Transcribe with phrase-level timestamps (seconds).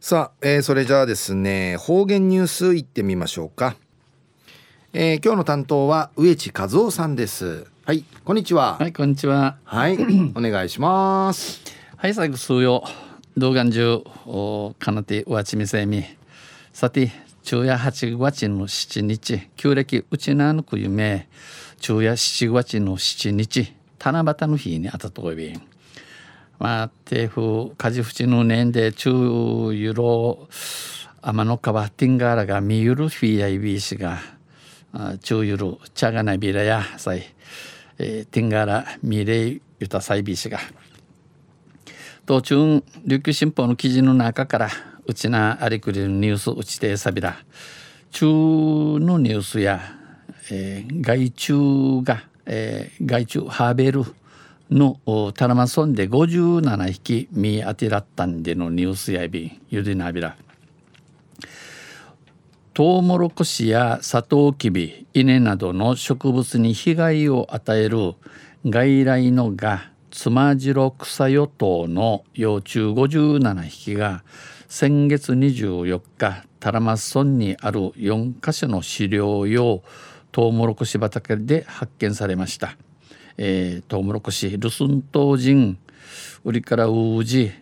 [0.00, 3.74] さあ、えー、それじゃあですね方言ニュースいってみましょうか、
[4.92, 7.66] えー、今日の担当は植地和夫さんです。
[7.84, 8.04] はい。
[8.24, 8.76] こんにちは。
[8.78, 9.56] はいこんにちは。
[9.64, 9.98] はい。
[10.36, 11.62] お願いします。
[11.96, 12.84] はい最後数曜
[13.36, 16.04] 動画中おかなてわちみせみ。
[16.72, 17.10] さて
[17.42, 19.48] 昼夜8月の7日。
[19.56, 21.28] 旧暦うちなぬく夢。
[21.80, 23.74] 昼夜7月の7日。
[23.98, 25.58] 七夕の日にあたとこび
[26.58, 29.10] まあテ風風淵の年で中
[29.72, 30.48] ユロ
[31.22, 34.18] 天の川ティンガーラが見ゆるフィアイビーシが
[35.22, 37.22] 中ゆる茶がなびらやさい、
[37.98, 40.58] えー、ティンガーラミレイユタサイビーシが。
[42.28, 44.68] 途中琉球新報の記事の中から
[45.06, 47.38] うちなありくりのニュースうちてさびら
[48.10, 49.80] 中のニュースや、
[50.50, 54.04] えー、害虫が、えー、害虫ハーベル
[54.70, 60.36] のタラマソンで57匹見当てらったんでのニュースやびゆでなびら
[62.74, 68.14] トウモロコシやサトウキビ稲などの植物に被害を与える
[68.64, 74.22] 外来のがツマジロクサヨトウの幼虫57匹が
[74.68, 79.82] 先月24日タラマソンにある4カ所の飼料用
[80.30, 82.76] トウモロコシ畑で発見されました。
[83.40, 85.78] えー、トウモロコシルスントウジン
[86.44, 87.52] ウリからウジ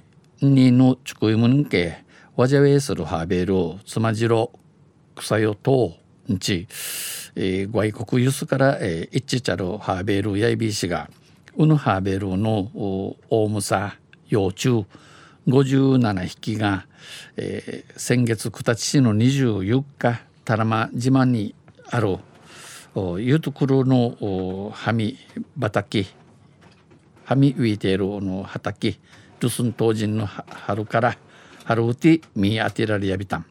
[0.41, 2.03] にのチクイムンケ
[2.35, 4.51] ワジャウェイスルハーベルつまじろ
[5.15, 5.93] 草よと
[6.33, 6.67] んち、
[7.35, 11.11] えー、外国輸出から、えー、イッチチャルハーベルやいびしが
[11.57, 12.71] ウヌハーベルの
[13.29, 13.97] 大ムサ
[14.29, 14.87] 幼虫
[15.47, 16.87] 57匹が、
[17.37, 21.55] えー、先月九立市の24日タラマ島に
[21.91, 22.19] ある
[22.97, 25.19] ユートクルのはみ
[25.61, 26.07] 畑。
[27.25, 28.97] はみ浮いているの畑。
[29.39, 31.19] ルスン当人の春から
[31.65, 33.45] 春うて見当てられやびたん。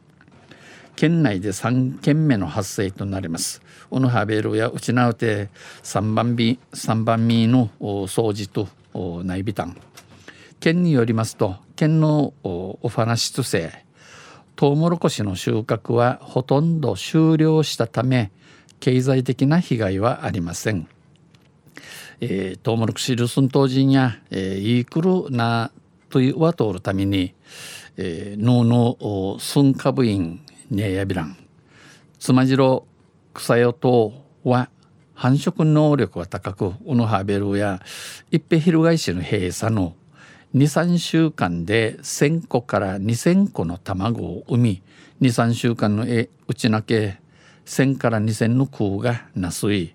[0.96, 3.62] 県内で3件目の発生となります。
[3.92, 5.50] オノハベルやウチナウテ
[5.84, 8.68] 3番ビ3番ミの掃除と
[9.24, 9.78] 内ビタン
[10.60, 13.86] 県によりますと県のお話とせ
[14.56, 18.32] トウモロコシの収穫はほとんど終了したため
[18.80, 20.88] 経済的な被害はありません。
[22.22, 25.72] えー、トウモロコシルスントウジンや、えー、イークルナ
[26.10, 27.34] というは通るために、
[27.98, 30.42] えー、脳のスンカブイン
[30.72, 31.38] ネヤビラン
[32.20, 32.88] つまじろ
[33.34, 34.14] 草よと
[34.44, 34.70] は
[35.14, 37.82] 繁殖能力が高くウノハベルや
[38.32, 39.96] 一平翻しの閉鎖の
[40.56, 44.84] 23週間で1,000個から2,000個の卵を産み
[45.22, 46.06] 23週間の
[46.48, 47.20] うちなけ
[47.66, 49.94] 1000から2000の空がなすい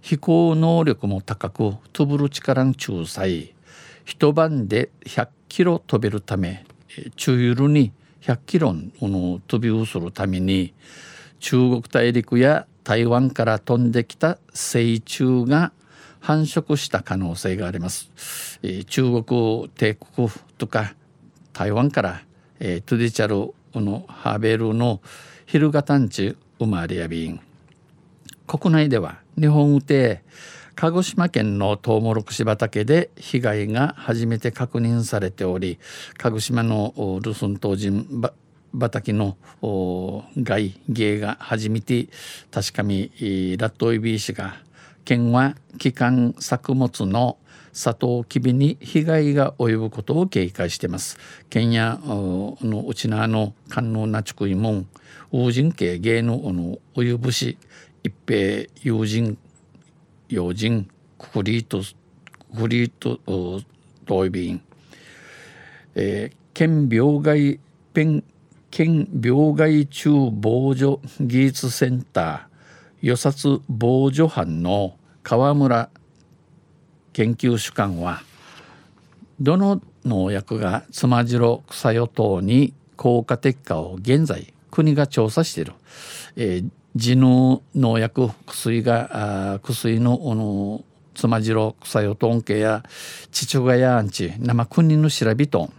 [0.00, 3.54] 飛行能力も高く飛ぶる力の仲裁
[4.04, 6.64] 一晩で100キロ飛べるため
[7.16, 7.92] 中ゆるに
[8.22, 10.74] 100キロの飛びうするために
[11.38, 15.72] 中国大陸や台湾から飛んできた成虫が
[16.20, 18.10] 繁殖した可能性があります。
[18.88, 20.28] 中国帝国
[20.58, 20.94] とか
[21.52, 22.22] 台湾から、
[22.58, 25.00] えー、トゥディチャルのハーベルの
[25.46, 27.40] ヒルガタンチ生まれやびん
[28.46, 30.22] 国内では日本雨て
[30.76, 35.78] 鹿児島県のトウモロコシ畑で被害が初めて確認されており
[36.18, 38.22] 鹿児島のルスン島人
[38.78, 39.36] 畑の
[40.36, 42.08] 害芸が初めて
[42.50, 43.10] 確かみ
[43.58, 44.56] ラットイビー氏が
[45.04, 47.38] 県は期間作物の
[47.72, 51.18] サトウキビに被害が及ぶことを警戒しています。
[51.48, 54.88] 県やのうちなの観音なちくいもん、
[55.32, 57.56] 王人系芸ののおゆぶし、
[58.02, 59.38] 一平友人、
[60.28, 61.82] 要人、ククリート、
[62.56, 63.20] クリート、
[64.06, 64.62] トイビン、
[65.94, 67.60] えー、県病害
[67.92, 68.24] ペン
[68.72, 75.90] 県病害中防除技術センター与札防除班の川村
[77.12, 78.22] 研究主幹は
[79.40, 85.72] どの農薬がつまじろ草与党に効果的かを現在国が調査している、
[86.36, 90.84] えー、地の農薬薬があ薬のの
[91.14, 92.82] つまじろ草与党系や
[93.30, 95.70] 父親やアンチ生国の調べと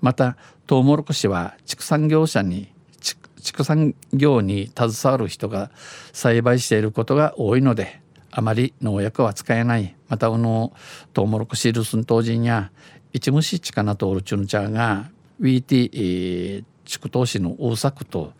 [0.00, 0.36] また
[0.66, 2.72] トウモロコシは畜産業者に
[3.42, 5.70] 畜産業に携わる人が
[6.12, 8.00] 栽培していることが多いので
[8.30, 9.94] あまり農薬は使えない。
[10.08, 10.72] またこの
[11.12, 12.70] トウモロコシルスントウジンや
[13.12, 18.32] 一虫チカナトールチュンチャーがウィーティー畜投資の大作と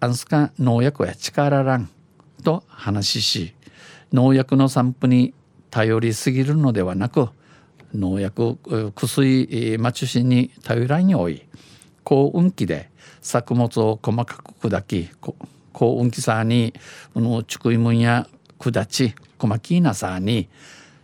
[0.00, 1.88] アンスカ農薬や力らん
[2.44, 3.54] と話しし
[4.12, 5.34] 農薬の散布に
[5.70, 7.28] 頼りすぎるのではなく
[7.94, 8.58] 農薬
[8.94, 11.42] 薬マチュシに頼らんようい
[12.04, 12.90] 高運気で
[13.20, 15.08] 作物を細かく砕き
[15.72, 16.72] 高運気さに
[17.14, 18.28] このちくいむんや
[18.58, 20.48] 砕ち細きなさに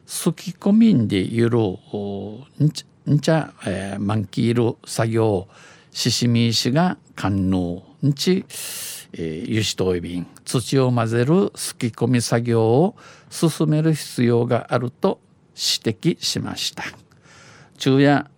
[0.06, 5.48] すき込みんでゆるんちゃんちゃ、えー、満期いる作業を
[5.92, 8.44] ししみ石が観能んち、
[9.12, 12.96] えー、油脂といびん土を混ぜるすき込み作業を
[13.30, 16.82] 進める必要があると指摘しました。
[17.78, 18.30] 昼夜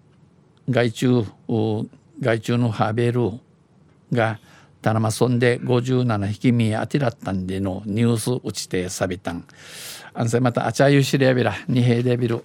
[0.69, 1.25] 害虫
[2.21, 3.33] 害虫のハーベル
[4.13, 4.41] が
[4.83, 9.45] タナマソンで57匹見当てらったんでのニュース打ちてさびたん。
[10.13, 12.45] あんせまたあちゃゆしりやびら二平でびる。